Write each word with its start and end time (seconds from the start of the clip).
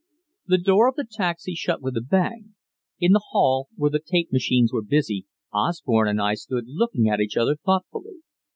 The 0.47 0.57
door 0.57 0.87
of 0.89 0.95
the 0.95 1.05
taxi 1.07 1.53
shut 1.53 1.79
with 1.79 1.95
a 1.95 2.01
bang. 2.01 2.55
In 2.99 3.11
the 3.11 3.21
hall, 3.29 3.67
where 3.75 3.91
the 3.91 4.01
tape 4.03 4.31
machines 4.31 4.73
were 4.73 4.81
busy, 4.81 5.27
Osborne 5.53 6.07
and 6.07 6.19
I 6.19 6.33
stood 6.33 6.63
looking 6.65 7.07
at 7.07 7.19
each 7.21 7.37
other 7.37 7.53
thoughtfully. 7.55 8.15